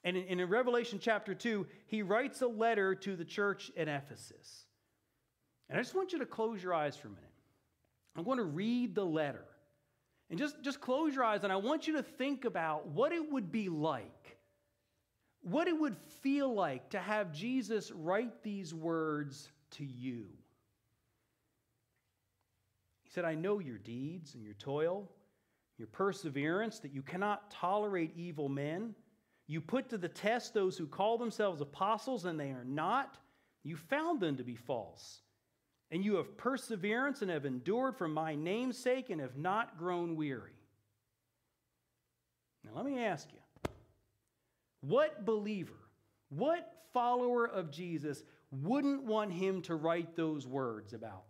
[0.07, 4.64] And in, in Revelation chapter 2, he writes a letter to the church at Ephesus.
[5.69, 7.25] And I just want you to close your eyes for a minute.
[8.16, 9.45] I'm going to read the letter.
[10.31, 13.33] And just, just close your eyes, and I want you to think about what it
[13.33, 14.38] would be like,
[15.42, 20.27] what it would feel like to have Jesus write these words to you.
[23.03, 25.11] He said, I know your deeds and your toil,
[25.79, 28.95] your perseverance, that you cannot tolerate evil men
[29.47, 33.17] you put to the test those who call themselves apostles and they are not.
[33.63, 35.21] You found them to be false.
[35.91, 40.17] And you have perseverance and have endured for my name's sake and have not grown
[40.17, 40.51] weary.
[42.65, 43.71] Now, let me ask you
[44.81, 45.79] what believer,
[46.29, 51.26] what follower of Jesus wouldn't want him to write those words about?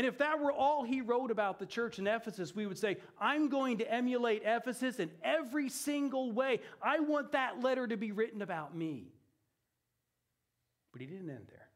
[0.00, 2.96] And if that were all he wrote about the church in Ephesus, we would say,
[3.20, 6.60] I'm going to emulate Ephesus in every single way.
[6.82, 9.12] I want that letter to be written about me.
[10.90, 11.68] But he didn't end there.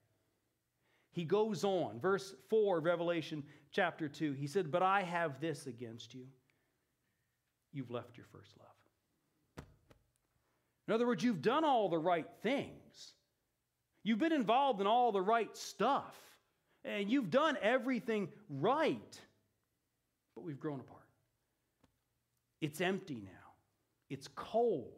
[1.13, 4.33] He goes on, verse 4, Revelation chapter 2.
[4.33, 6.25] He said, But I have this against you.
[7.75, 9.67] You've left your first love.
[10.89, 13.13] In other words, you've done all the right things,
[14.03, 16.17] you've been involved in all the right stuff
[16.85, 19.21] and you've done everything right,
[20.35, 21.01] but we've grown apart.
[22.61, 23.53] It's empty now,
[24.11, 24.91] it's cold.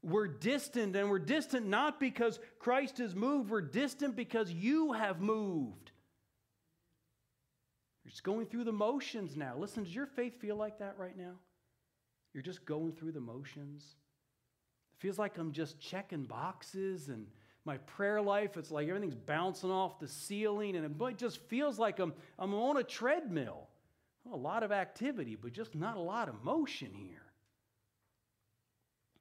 [0.00, 5.20] We're distant, and we're distant not because Christ has moved, we're distant because you have
[5.20, 5.90] moved.
[8.04, 9.54] You're just going through the motions now.
[9.58, 11.34] Listen, does your faith feel like that right now?
[12.32, 13.96] You're just going through the motions.
[14.94, 17.26] It feels like I'm just checking boxes and
[17.68, 21.98] my prayer life, it's like everything's bouncing off the ceiling, and it just feels like
[21.98, 23.68] I'm, I'm on a treadmill.
[24.32, 27.22] A lot of activity, but just not a lot of motion here.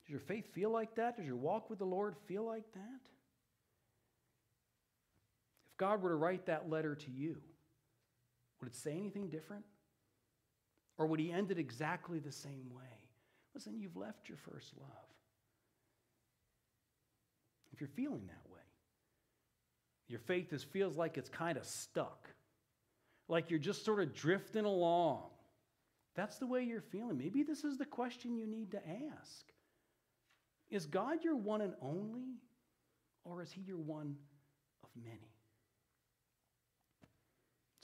[0.02, 1.18] Does your faith feel like that?
[1.18, 3.02] Does your walk with the Lord feel like that?
[5.72, 7.38] If God were to write that letter to you,
[8.60, 9.66] would it say anything different?
[10.98, 12.84] Or would he end it exactly the same way?
[13.54, 15.07] Listen, you've left your first love.
[17.78, 18.62] If you're feeling that way.
[20.08, 22.28] Your faith is, feels like it's kind of stuck,
[23.28, 25.26] like you're just sort of drifting along.
[26.16, 27.20] That's the way you're feeling.
[27.20, 29.46] Maybe this is the question you need to ask
[30.72, 32.40] Is God your one and only,
[33.24, 34.16] or is He your one
[34.84, 35.36] of many?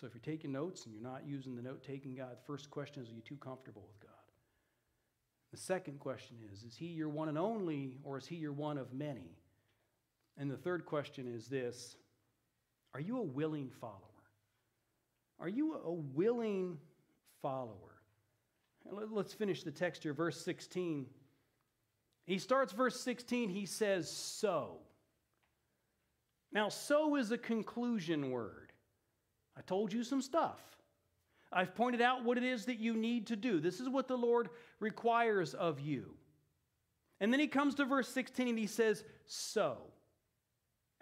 [0.01, 2.71] So if you're taking notes and you're not using the note taking guide, the first
[2.71, 4.09] question is Are you too comfortable with God?
[5.51, 8.79] The second question is Is He your one and only, or is He your one
[8.79, 9.37] of many?
[10.37, 11.95] And the third question is this
[12.93, 13.99] Are you a willing follower?
[15.39, 16.77] Are you a willing
[17.41, 17.77] follower?
[18.91, 21.05] Let's finish the text here, verse 16.
[22.25, 24.77] He starts verse 16, he says, So.
[26.51, 28.71] Now, so is a conclusion word.
[29.57, 30.59] I told you some stuff.
[31.51, 33.59] I've pointed out what it is that you need to do.
[33.59, 36.15] This is what the Lord requires of you.
[37.19, 39.77] And then he comes to verse 16 and he says, So.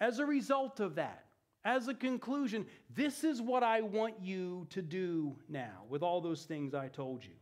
[0.02, 1.26] As a result of that,
[1.64, 6.44] as a conclusion, this is what I want you to do now with all those
[6.44, 7.36] things I told you.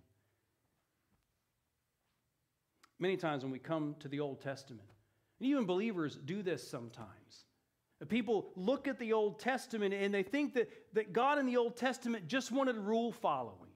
[3.00, 4.90] Many times when we come to the Old Testament,
[5.40, 7.46] and even believers do this sometimes.
[8.10, 11.78] People look at the Old Testament and they think that, that God in the Old
[11.78, 13.72] Testament just wanted rule following.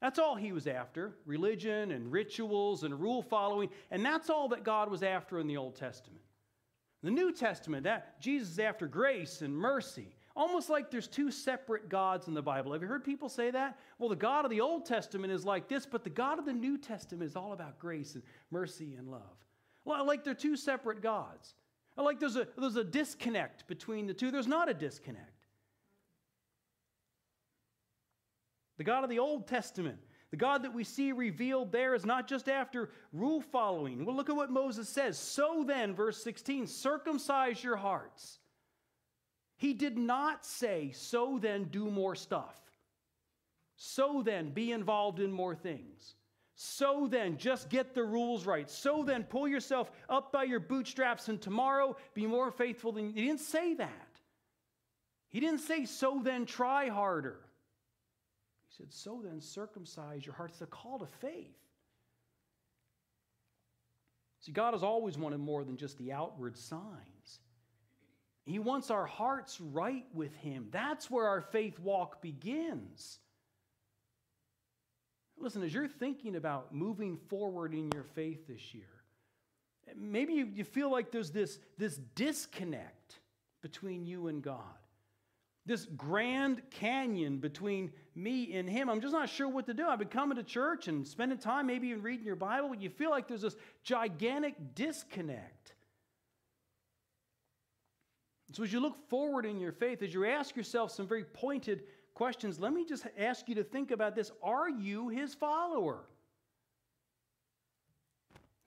[0.00, 3.68] That's all he was after religion and rituals and rule following.
[3.90, 6.23] And that's all that God was after in the Old Testament.
[7.04, 10.08] The New Testament, that Jesus is after grace and mercy.
[10.34, 12.72] Almost like there's two separate gods in the Bible.
[12.72, 13.78] Have you heard people say that?
[13.98, 16.52] Well, the God of the Old Testament is like this, but the God of the
[16.54, 19.20] New Testament is all about grace and mercy and love.
[19.84, 21.54] Like they're two separate gods.
[21.94, 24.30] Like there's a, there's a disconnect between the two.
[24.30, 25.44] There's not a disconnect.
[28.78, 29.98] The God of the Old Testament,
[30.34, 34.04] the God that we see revealed there, is not just after rule following.
[34.04, 35.16] Well, look at what Moses says.
[35.16, 38.40] So then, verse 16, circumcise your hearts
[39.56, 42.60] he did not say, so then do more stuff.
[43.76, 46.16] So then be involved in more things.
[46.56, 48.70] So then just get the rules right.
[48.70, 53.12] So then pull yourself up by your bootstraps and tomorrow be more faithful than.
[53.12, 54.08] He didn't say that.
[55.28, 57.40] He didn't say, so then try harder.
[58.76, 60.50] Said, so then circumcise your heart.
[60.50, 61.56] It's a call to faith.
[64.40, 67.40] See, God has always wanted more than just the outward signs.
[68.44, 70.68] He wants our hearts right with Him.
[70.70, 73.18] That's where our faith walk begins.
[75.38, 78.84] Listen, as you're thinking about moving forward in your faith this year,
[79.96, 83.20] maybe you, you feel like there's this, this disconnect
[83.62, 84.58] between you and God,
[85.66, 88.90] this grand canyon between me and Him.
[88.90, 89.86] I'm just not sure what to do.
[89.86, 92.74] I've been coming to church and spending time, maybe even reading your Bible.
[92.74, 95.74] You feel like there's this gigantic disconnect.
[98.52, 101.84] So, as you look forward in your faith, as you ask yourself some very pointed
[102.12, 106.04] questions, let me just ask you to think about this Are you his follower?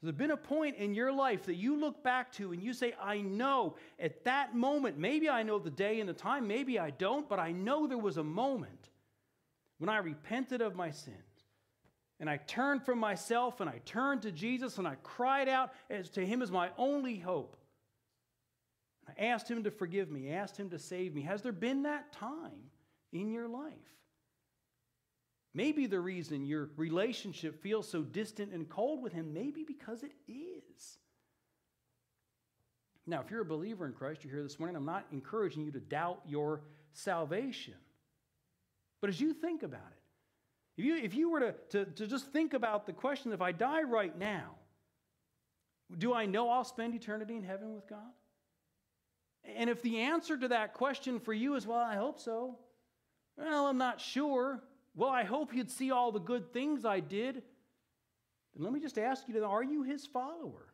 [0.02, 2.74] Has there been a point in your life that you look back to and you
[2.74, 6.78] say, I know at that moment, maybe I know the day and the time, maybe
[6.78, 8.90] I don't, but I know there was a moment
[9.80, 11.18] when I repented of my sins
[12.20, 16.10] and I turned from myself and I turned to Jesus and I cried out as
[16.12, 17.58] to him as my only hope.
[19.08, 21.22] I asked Him to forgive me, asked Him to save me.
[21.22, 22.72] Has there been that time
[23.14, 23.74] in your life?
[25.58, 30.12] Maybe the reason your relationship feels so distant and cold with Him, maybe because it
[30.28, 31.00] is.
[33.08, 35.72] Now, if you're a believer in Christ, you're here this morning, I'm not encouraging you
[35.72, 36.62] to doubt your
[36.94, 37.74] salvation.
[39.02, 40.04] But as you think about it,
[40.78, 43.52] if you, if you were to, to, to just think about the question if I
[43.52, 44.52] die right now,
[45.98, 48.14] do I know I'll spend eternity in heaven with God?
[49.56, 52.60] And if the answer to that question for you is, well, I hope so,
[53.40, 54.62] well, I'm not sure.
[54.98, 57.44] Well, I hope you'd see all the good things I did.
[58.56, 60.74] Then let me just ask you, are you his follower?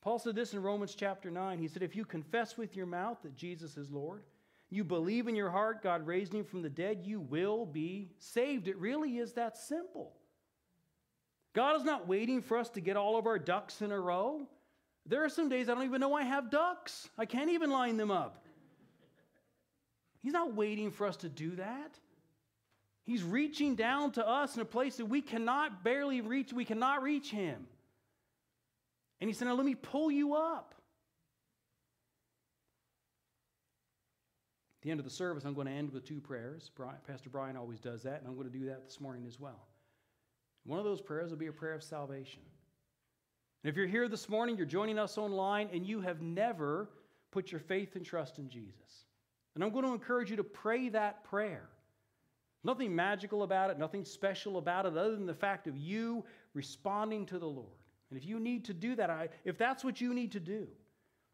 [0.00, 1.58] Paul said this in Romans chapter 9.
[1.58, 4.22] He said, If you confess with your mouth that Jesus is Lord,
[4.70, 8.66] you believe in your heart God raised him from the dead, you will be saved.
[8.66, 10.14] It really is that simple.
[11.52, 14.46] God is not waiting for us to get all of our ducks in a row.
[15.04, 17.10] There are some days I don't even know I have ducks.
[17.18, 18.46] I can't even line them up.
[20.28, 21.98] He's not waiting for us to do that.
[23.04, 26.52] He's reaching down to us in a place that we cannot barely reach.
[26.52, 27.66] We cannot reach him.
[29.22, 30.74] And he said, Now let me pull you up.
[34.76, 36.70] At the end of the service, I'm going to end with two prayers.
[37.06, 39.66] Pastor Brian always does that, and I'm going to do that this morning as well.
[40.66, 42.42] One of those prayers will be a prayer of salvation.
[43.64, 46.90] And if you're here this morning, you're joining us online, and you have never
[47.30, 49.06] put your faith and trust in Jesus.
[49.58, 51.68] And I'm going to encourage you to pray that prayer.
[52.62, 57.26] Nothing magical about it, nothing special about it, other than the fact of you responding
[57.26, 57.66] to the Lord.
[58.08, 60.68] And if you need to do that, I, if that's what you need to do,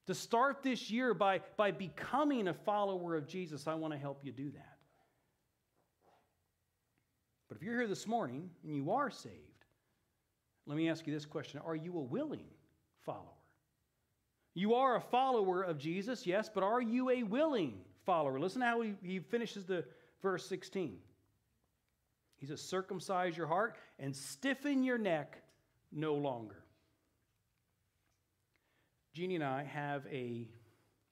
[0.06, 4.20] to start this year by, by becoming a follower of Jesus, I want to help
[4.24, 4.78] you do that.
[7.50, 9.34] But if you're here this morning and you are saved,
[10.66, 12.46] let me ask you this question Are you a willing
[13.04, 13.20] follower?
[14.54, 18.38] You are a follower of Jesus, yes, but are you a willing follower?
[18.38, 19.84] Listen how he, he finishes the
[20.22, 20.98] verse 16.
[22.36, 25.42] He says, Circumcise your heart and stiffen your neck
[25.92, 26.64] no longer.
[29.12, 30.48] Jeannie and I have a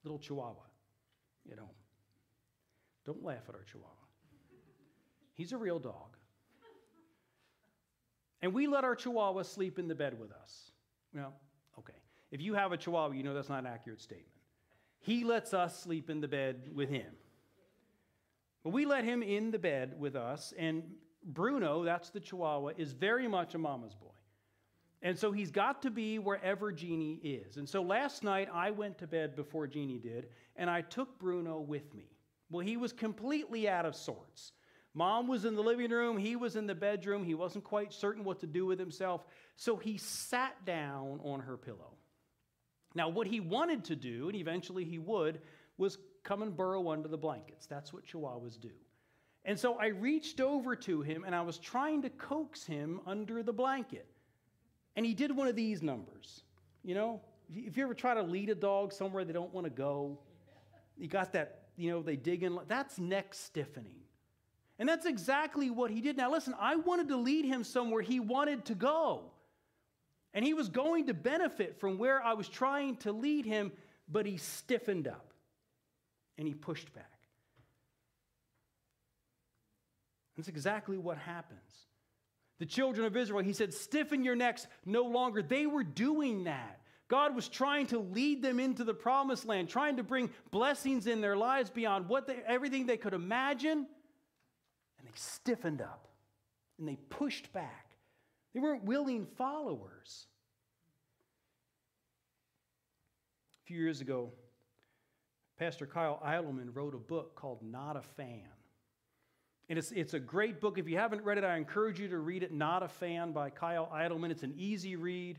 [0.02, 0.64] little chihuahua
[1.50, 1.68] at home.
[3.06, 3.90] Don't laugh at our chihuahua.
[5.34, 6.16] He's a real dog.
[8.42, 10.72] And we let our chihuahua sleep in the bed with us.
[11.14, 11.32] Well,
[11.78, 11.94] okay.
[12.32, 14.31] If you have a chihuahua, you know that's not an accurate statement.
[15.02, 17.12] He lets us sleep in the bed with him.
[18.64, 20.84] But we let him in the bed with us, and
[21.24, 24.08] Bruno, that's the chihuahua, is very much a mama's boy.
[25.02, 27.56] And so he's got to be wherever Jeannie is.
[27.56, 31.58] And so last night I went to bed before Jeannie did, and I took Bruno
[31.58, 32.06] with me.
[32.50, 34.52] Well, he was completely out of sorts.
[34.94, 38.24] Mom was in the living room, he was in the bedroom, he wasn't quite certain
[38.24, 39.24] what to do with himself,
[39.56, 41.96] so he sat down on her pillow.
[42.94, 45.40] Now, what he wanted to do, and eventually he would,
[45.78, 47.66] was come and burrow under the blankets.
[47.66, 48.70] That's what chihuahuas do.
[49.44, 53.42] And so I reached over to him and I was trying to coax him under
[53.42, 54.06] the blanket.
[54.94, 56.42] And he did one of these numbers.
[56.84, 57.20] You know,
[57.52, 60.18] if you ever try to lead a dog somewhere they don't want to go,
[60.96, 62.58] you got that, you know, they dig in.
[62.68, 63.96] That's neck stiffening.
[64.78, 66.16] And that's exactly what he did.
[66.16, 69.31] Now, listen, I wanted to lead him somewhere he wanted to go.
[70.34, 73.72] And he was going to benefit from where I was trying to lead him,
[74.08, 75.32] but he stiffened up
[76.38, 77.06] and he pushed back.
[80.36, 81.60] That's exactly what happens.
[82.58, 85.42] The children of Israel, he said, stiffen your necks no longer.
[85.42, 86.80] They were doing that.
[87.08, 91.20] God was trying to lead them into the promised land, trying to bring blessings in
[91.20, 93.86] their lives beyond what they, everything they could imagine.
[94.98, 96.08] And they stiffened up
[96.78, 97.81] and they pushed back.
[98.54, 100.26] They weren't willing followers.
[103.62, 104.30] A few years ago,
[105.58, 108.42] Pastor Kyle Idleman wrote a book called Not a Fan.
[109.68, 110.76] And it's, it's a great book.
[110.76, 112.52] If you haven't read it, I encourage you to read it.
[112.52, 114.30] Not a Fan by Kyle Idleman.
[114.30, 115.38] It's an easy read.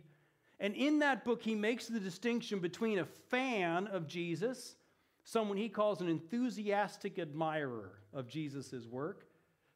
[0.59, 4.75] And in that book, he makes the distinction between a fan of Jesus,
[5.23, 9.25] someone he calls an enthusiastic admirer of Jesus' work,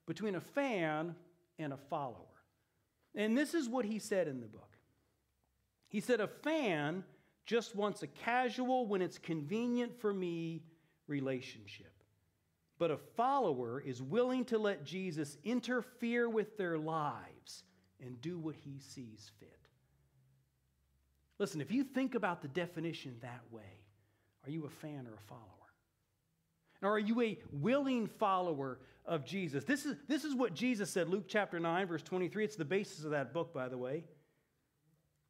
[0.08, 1.14] between a fan
[1.60, 2.37] and a follower.
[3.18, 4.78] And this is what he said in the book.
[5.89, 7.03] He said, A fan
[7.45, 10.61] just wants a casual, when it's convenient for me,
[11.07, 11.91] relationship.
[12.78, 17.63] But a follower is willing to let Jesus interfere with their lives
[17.99, 19.49] and do what he sees fit.
[21.39, 23.82] Listen, if you think about the definition that way,
[24.45, 25.41] are you a fan or a follower?
[26.84, 29.64] Or are you a willing follower of Jesus?
[29.64, 32.43] This is, this is what Jesus said, Luke chapter 9, verse 23.
[32.43, 34.03] It's the basis of that book, by the way.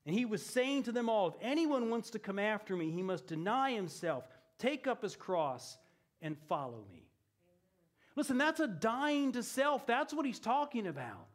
[0.05, 3.03] And he was saying to them all, if anyone wants to come after me, he
[3.03, 4.25] must deny himself,
[4.57, 5.77] take up his cross,
[6.21, 7.03] and follow me.
[8.15, 9.85] Listen, that's a dying to self.
[9.85, 11.27] That's what he's talking about.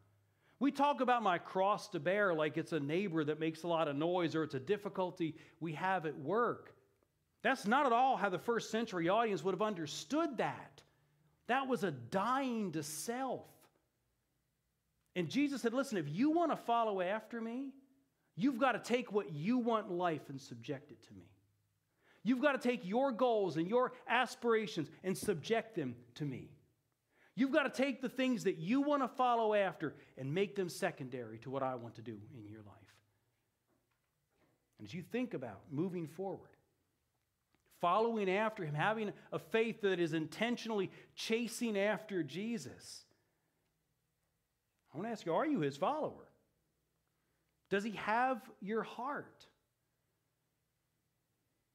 [0.58, 3.88] We talk about my cross to bear like it's a neighbor that makes a lot
[3.88, 6.74] of noise or it's a difficulty we have at work.
[7.42, 10.82] That's not at all how the first century audience would have understood that.
[11.48, 13.46] That was a dying to self.
[15.14, 17.70] And Jesus said, Listen, if you want to follow after me,
[18.36, 21.28] you've got to take what you want life and subject it to me.
[22.24, 26.50] You've got to take your goals and your aspirations and subject them to me.
[27.34, 30.68] You've got to take the things that you want to follow after and make them
[30.68, 32.76] secondary to what I want to do in your life.
[34.78, 36.50] And as you think about moving forward,
[37.82, 43.04] following after him, having a faith that is intentionally chasing after Jesus,
[44.94, 46.28] I want to ask you are you his follower?
[47.68, 49.46] Does he have your heart?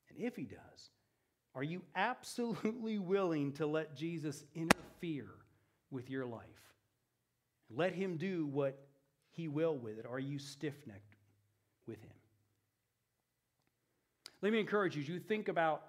[0.09, 0.89] And if he does,
[1.53, 5.29] are you absolutely willing to let Jesus interfere
[5.91, 6.43] with your life.
[7.69, 8.79] Let him do what
[9.31, 10.05] he will with it.
[10.05, 11.15] Are you stiff necked
[11.85, 12.11] with him?
[14.41, 15.83] Let me encourage you as you think about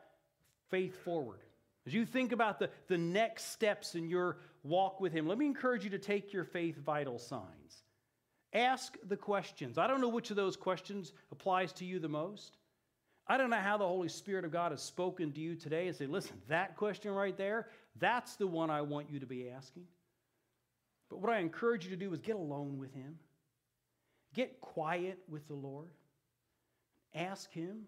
[0.71, 1.41] faith forward,
[1.87, 5.47] as you think about the, the next steps in your walk with him, let me
[5.47, 7.83] encourage you to take your faith vital signs
[8.53, 9.77] Ask the questions.
[9.77, 12.57] I don't know which of those questions applies to you the most.
[13.27, 15.95] I don't know how the Holy Spirit of God has spoken to you today and
[15.95, 19.85] say, listen, that question right there, that's the one I want you to be asking.
[21.11, 23.19] But what I encourage you to do is get alone with Him,
[24.33, 25.91] get quiet with the Lord,
[27.14, 27.83] ask Him,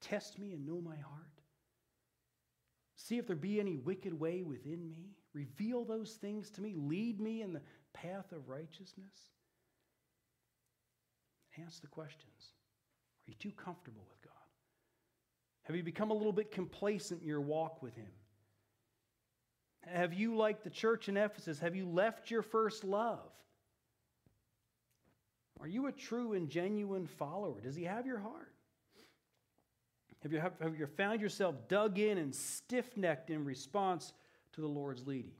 [0.00, 1.29] test me and know my heart.
[3.02, 5.14] See if there be any wicked way within me.
[5.32, 6.74] Reveal those things to me.
[6.76, 7.62] Lead me in the
[7.94, 9.30] path of righteousness.
[11.66, 12.52] Ask the questions.
[13.26, 14.32] Are you too comfortable with God?
[15.62, 18.12] Have you become a little bit complacent in your walk with Him?
[19.86, 23.32] Have you, like the church in Ephesus, have you left your first love?
[25.58, 27.62] Are you a true and genuine follower?
[27.62, 28.52] Does He have your heart?
[30.22, 34.12] Have you, have, you found yourself dug in and stiff necked in response
[34.52, 35.32] to the Lord's leading?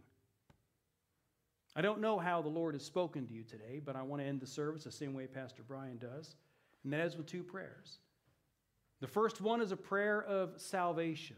[1.76, 4.26] I don't know how the Lord has spoken to you today, but I want to
[4.26, 6.34] end the service the same way Pastor Brian does,
[6.82, 7.98] and that is with two prayers.
[9.00, 11.36] The first one is a prayer of salvation.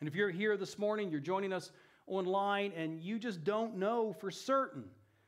[0.00, 1.72] And if you're here this morning, you're joining us
[2.06, 4.84] online, and you just don't know for certain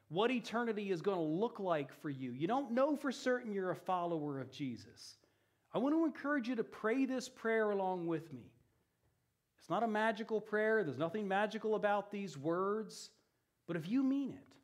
[0.09, 3.71] what eternity is going to look like for you, you don't know for certain you're
[3.71, 5.17] a follower of Jesus.
[5.77, 8.51] I want to encourage you to pray this prayer along with me.
[9.59, 13.11] It's not a magical prayer, there's nothing magical about these words.
[13.67, 14.55] But if you mean it,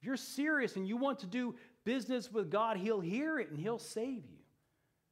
[0.00, 3.58] if you're serious and you want to do business with God, He'll hear it and
[3.58, 4.38] He'll save you.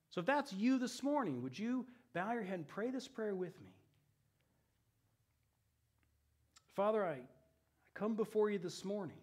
[0.09, 1.85] So if that's you this morning, would you
[2.15, 3.75] bow your head and pray this prayer with me?
[6.75, 7.19] Father, I, I
[7.93, 9.19] come before you this morning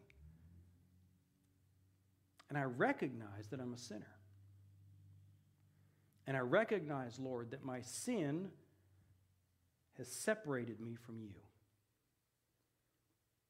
[2.50, 4.17] and I recognize that I'm a sinner.
[6.28, 8.50] And I recognize, Lord, that my sin
[9.98, 11.34] has separated me from you.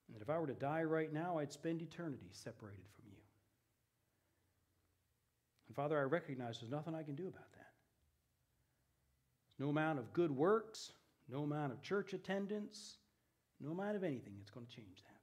[0.07, 3.17] And that if I were to die right now, I'd spend eternity separated from you.
[5.67, 7.73] And Father, I recognize there's nothing I can do about that.
[9.57, 10.91] There's no amount of good works,
[11.28, 12.97] no amount of church attendance,
[13.59, 15.17] no amount of anything that's going to change that.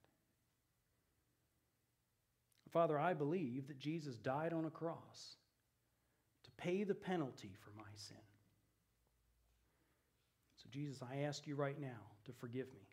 [2.72, 5.36] Father, I believe that Jesus died on a cross
[6.56, 8.16] pay the penalty for my sin.
[10.56, 12.84] So, Jesus, I ask you right now to forgive me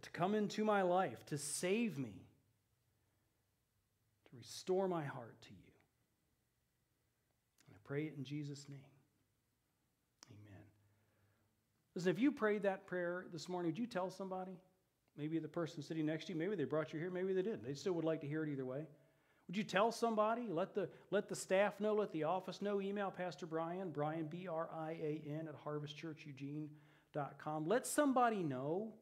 [0.00, 2.14] to come into my life, to save me,
[4.30, 5.72] to restore my heart to you.
[7.66, 8.78] And I pray it in Jesus' name.
[10.30, 10.64] Amen.
[11.94, 14.58] Listen, if you prayed that prayer this morning, would you tell somebody?
[15.16, 17.64] Maybe the person sitting next to you, maybe they brought you here, maybe they didn't.
[17.64, 18.86] They still would like to hear it either way.
[19.52, 20.46] Would you tell somebody?
[20.48, 22.80] Let the, let the staff know, let the office know.
[22.80, 27.68] Email Pastor Brian, Brian, B R I A N, at harvestchurcheugene.com.
[27.68, 28.94] Let somebody know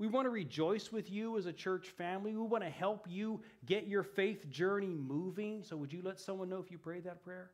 [0.00, 2.34] we want to rejoice with you as a church family.
[2.34, 5.62] We want to help you get your faith journey moving.
[5.62, 7.52] So, would you let someone know if you prayed that prayer?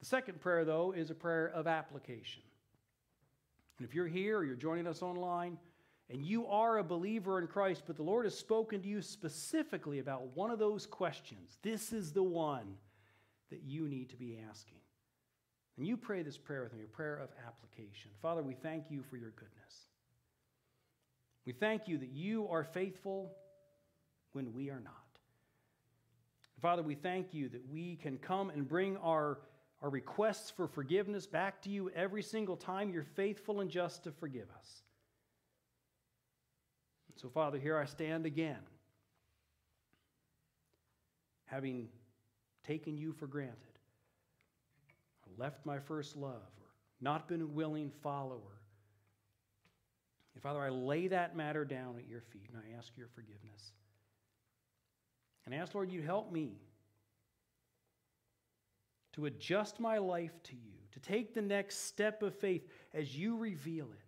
[0.00, 2.42] The second prayer, though, is a prayer of application.
[3.78, 5.56] And if you're here or you're joining us online
[6.10, 10.00] and you are a believer in Christ, but the Lord has spoken to you specifically
[10.00, 12.74] about one of those questions, this is the one
[13.50, 14.78] that you need to be asking.
[15.76, 18.10] And you pray this prayer with me, a prayer of application.
[18.20, 19.86] Father, we thank you for your goodness.
[21.46, 23.32] We thank you that you are faithful
[24.32, 24.94] when we are not.
[26.60, 29.38] Father, we thank you that we can come and bring our,
[29.80, 34.12] our requests for forgiveness back to you every single time you're faithful and just to
[34.12, 34.82] forgive us.
[37.16, 38.60] So, Father, here I stand again,
[41.46, 41.88] having
[42.66, 43.56] taken you for granted,
[45.38, 46.66] left my first love, or
[47.00, 48.60] not been a willing follower
[50.34, 53.72] and Father, I lay that matter down at your feet and I ask your forgiveness.
[55.44, 56.60] And I ask, Lord, you help me
[59.12, 63.36] to adjust my life to you, to take the next step of faith as you
[63.36, 63.99] reveal it.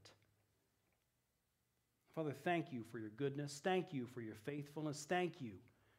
[2.14, 3.60] Father, thank you for your goodness.
[3.64, 5.06] Thank you for your faithfulness.
[5.08, 5.52] Thank you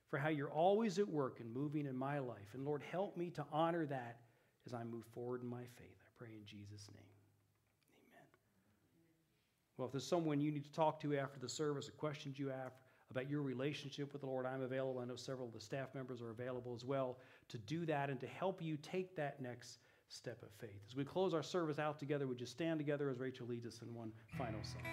[0.09, 2.53] for how you're always at work and moving in my life.
[2.53, 4.17] And Lord, help me to honor that
[4.67, 5.97] as I move forward in my faith.
[6.05, 7.03] I pray in Jesus' name.
[7.97, 8.27] Amen.
[9.77, 12.49] Well, if there's someone you need to talk to after the service, or questions you
[12.49, 12.73] have
[13.09, 15.01] about your relationship with the Lord, I'm available.
[15.01, 17.17] I know several of the staff members are available as well
[17.49, 20.79] to do that and to help you take that next step of faith.
[20.87, 23.81] As we close our service out together, would you stand together as Rachel leads us
[23.81, 24.83] in one final song?